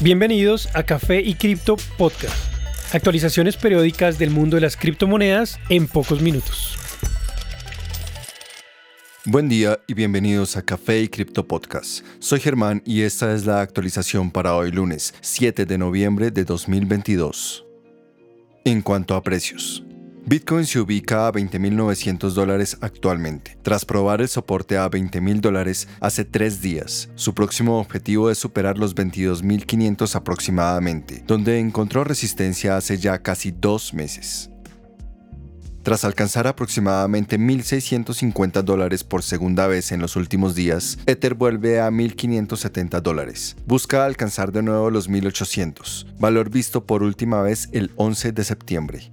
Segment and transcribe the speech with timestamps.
[0.00, 2.54] Bienvenidos a Café y Cripto Podcast.
[2.94, 6.78] Actualizaciones periódicas del mundo de las criptomonedas en pocos minutos.
[9.24, 12.04] Buen día y bienvenidos a Café y Cripto Podcast.
[12.20, 17.66] Soy Germán y esta es la actualización para hoy lunes 7 de noviembre de 2022.
[18.64, 19.82] En cuanto a precios.
[20.28, 26.26] Bitcoin se ubica a 20.900 dólares actualmente, tras probar el soporte a 20.000 dólares hace
[26.26, 27.08] tres días.
[27.14, 33.94] Su próximo objetivo es superar los 22.500 aproximadamente, donde encontró resistencia hace ya casi dos
[33.94, 34.50] meses.
[35.82, 41.88] Tras alcanzar aproximadamente 1.650 dólares por segunda vez en los últimos días, Ether vuelve a
[41.88, 43.56] 1.570 dólares.
[43.64, 49.10] Busca alcanzar de nuevo los 1.800, valor visto por última vez el 11 de septiembre.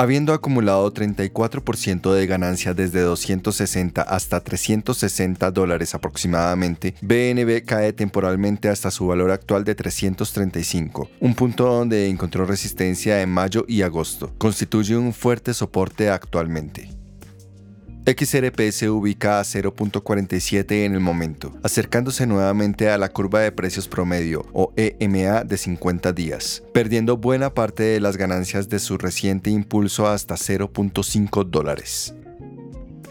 [0.00, 8.92] Habiendo acumulado 34% de ganancia desde 260 hasta 360 dólares aproximadamente, BNB cae temporalmente hasta
[8.92, 14.32] su valor actual de 335, un punto donde encontró resistencia en mayo y agosto.
[14.38, 16.97] Constituye un fuerte soporte actualmente.
[18.16, 23.86] XRP se ubica a 0.47 en el momento, acercándose nuevamente a la curva de precios
[23.86, 29.50] promedio o EMA de 50 días, perdiendo buena parte de las ganancias de su reciente
[29.50, 32.14] impulso hasta 0.5 dólares.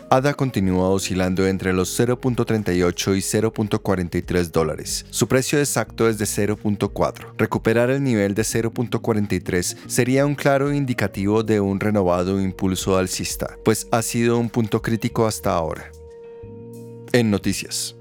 [0.09, 5.05] ADA continúa oscilando entre los 0.38 y 0.43 dólares.
[5.09, 7.33] Su precio exacto es de 0.4.
[7.37, 13.87] Recuperar el nivel de 0.43 sería un claro indicativo de un renovado impulso alcista, pues
[13.91, 15.91] ha sido un punto crítico hasta ahora.
[17.11, 17.96] En noticias.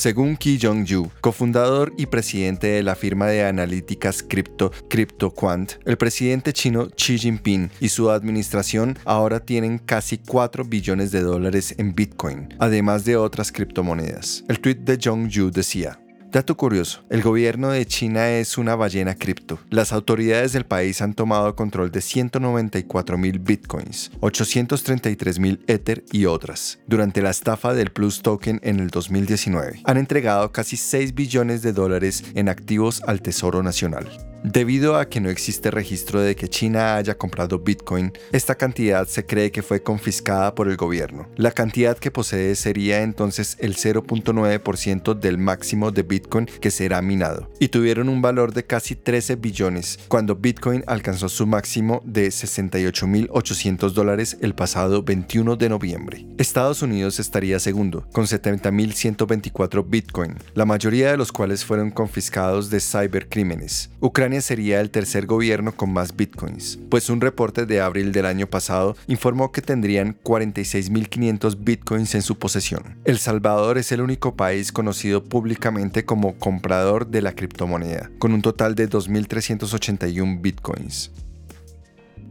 [0.00, 6.54] Según Ki Jong-ju, cofundador y presidente de la firma de analíticas cripto CryptoQuant, el presidente
[6.54, 12.48] chino Xi Jinping y su administración ahora tienen casi 4 billones de dólares en Bitcoin,
[12.58, 14.42] además de otras criptomonedas.
[14.48, 16.00] El tweet de Jong-ju decía,
[16.32, 19.58] Dato curioso, el gobierno de China es una ballena cripto.
[19.68, 26.26] Las autoridades del país han tomado control de 194 mil bitcoins, 833 mil Ether y
[26.26, 26.78] otras.
[26.86, 31.72] Durante la estafa del Plus Token en el 2019, han entregado casi 6 billones de
[31.72, 34.29] dólares en activos al Tesoro Nacional.
[34.42, 39.26] Debido a que no existe registro de que China haya comprado Bitcoin, esta cantidad se
[39.26, 41.28] cree que fue confiscada por el gobierno.
[41.36, 47.50] La cantidad que posee sería entonces el 0.9% del máximo de Bitcoin que será minado,
[47.58, 53.90] y tuvieron un valor de casi 13 billones cuando Bitcoin alcanzó su máximo de 68.800
[53.90, 56.26] dólares el pasado 21 de noviembre.
[56.38, 62.80] Estados Unidos estaría segundo, con 70.124 Bitcoin, la mayoría de los cuales fueron confiscados de
[62.80, 63.90] cybercrímenes.
[64.00, 68.46] Ucrania sería el tercer gobierno con más bitcoins, pues un reporte de abril del año
[68.46, 72.96] pasado informó que tendrían 46.500 bitcoins en su posesión.
[73.04, 78.42] El Salvador es el único país conocido públicamente como comprador de la criptomoneda, con un
[78.42, 81.10] total de 2.381 bitcoins.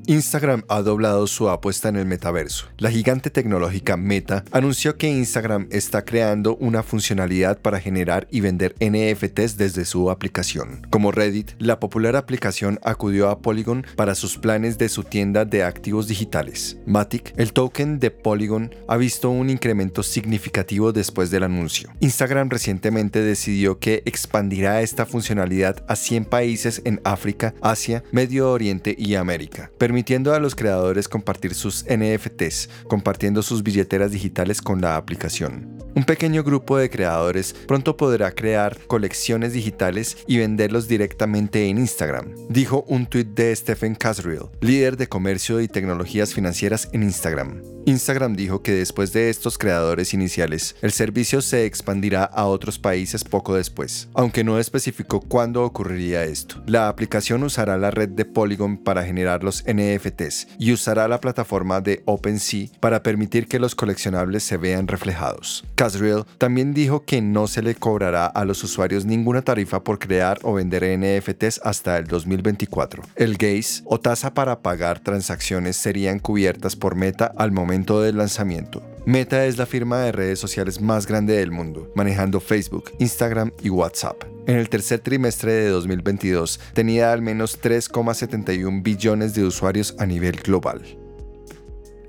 [0.07, 2.67] Instagram ha doblado su apuesta en el metaverso.
[2.77, 8.75] La gigante tecnológica Meta anunció que Instagram está creando una funcionalidad para generar y vender
[8.79, 10.87] NFTs desde su aplicación.
[10.89, 15.63] Como Reddit, la popular aplicación acudió a Polygon para sus planes de su tienda de
[15.63, 16.77] activos digitales.
[16.85, 21.89] Matic, el token de Polygon, ha visto un incremento significativo después del anuncio.
[21.99, 28.95] Instagram recientemente decidió que expandirá esta funcionalidad a 100 países en África, Asia, Medio Oriente
[28.97, 34.95] y América, permitiendo a los creadores compartir sus NFTs, compartiendo sus billeteras digitales con la
[34.95, 35.77] aplicación.
[35.93, 42.33] Un pequeño grupo de creadores pronto podrá crear colecciones digitales y venderlos directamente en Instagram,
[42.47, 47.61] dijo un tuit de Stephen Casriel, líder de comercio y tecnologías financieras en Instagram.
[47.89, 53.23] Instagram dijo que después de estos creadores iniciales, el servicio se expandirá a otros países
[53.23, 56.61] poco después, aunque no especificó cuándo ocurriría esto.
[56.67, 61.81] La aplicación usará la red de Polygon para generar los NFTs y usará la plataforma
[61.81, 65.65] de OpenSea para permitir que los coleccionables se vean reflejados.
[65.73, 70.37] Casriel también dijo que no se le cobrará a los usuarios ninguna tarifa por crear
[70.43, 73.01] o vender NFTs hasta el 2024.
[73.15, 78.81] El gaze o tasa para pagar transacciones serían cubiertas por Meta al momento del lanzamiento.
[79.05, 83.69] Meta es la firma de redes sociales más grande del mundo, manejando Facebook, Instagram y
[83.69, 84.21] WhatsApp.
[84.47, 90.35] En el tercer trimestre de 2022 tenía al menos 3,71 billones de usuarios a nivel
[90.41, 90.81] global.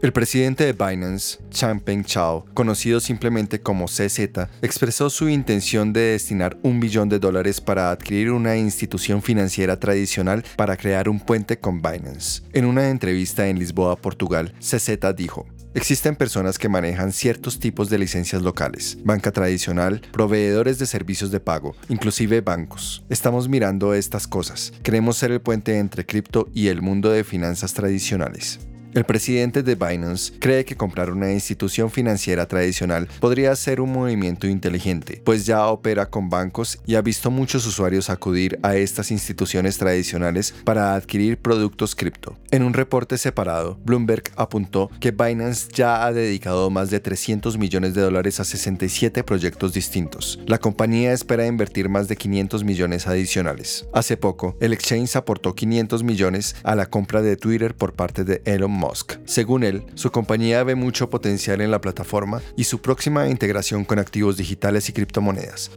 [0.03, 6.57] El presidente de Binance, Changpeng Chao, conocido simplemente como CZ, expresó su intención de destinar
[6.63, 11.83] un billón de dólares para adquirir una institución financiera tradicional para crear un puente con
[11.83, 12.43] Binance.
[12.55, 17.99] En una entrevista en Lisboa, Portugal, CZ dijo, Existen personas que manejan ciertos tipos de
[17.99, 23.05] licencias locales, banca tradicional, proveedores de servicios de pago, inclusive bancos.
[23.09, 24.73] Estamos mirando estas cosas.
[24.83, 28.59] Queremos ser el puente entre cripto y el mundo de finanzas tradicionales.
[28.93, 34.49] El presidente de Binance cree que comprar una institución financiera tradicional podría ser un movimiento
[34.49, 39.79] inteligente, pues ya opera con bancos y ha visto muchos usuarios acudir a estas instituciones
[39.79, 42.37] tradicionales para adquirir productos cripto.
[42.51, 47.95] En un reporte separado, Bloomberg apuntó que Binance ya ha dedicado más de 300 millones
[47.95, 50.41] de dólares a 67 proyectos distintos.
[50.47, 53.87] La compañía espera invertir más de 500 millones adicionales.
[53.95, 58.43] Hace poco, el exchange aportó 500 millones a la compra de Twitter por parte de
[58.45, 58.80] Elon
[59.25, 63.99] Según él, su compañía ve mucho potencial en la plataforma y su próxima integración con
[63.99, 65.71] activos digitales y criptomonedas.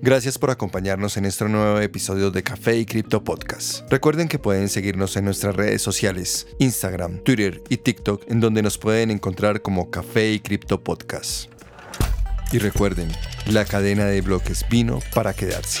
[0.00, 3.90] Gracias por acompañarnos en este nuevo episodio de Café y Cripto Podcast.
[3.90, 8.78] Recuerden que pueden seguirnos en nuestras redes sociales, Instagram, Twitter y TikTok, en donde nos
[8.78, 11.50] pueden encontrar como Café y Cripto Podcast.
[12.52, 13.10] Y recuerden,
[13.46, 15.80] la cadena de bloques vino para quedarse.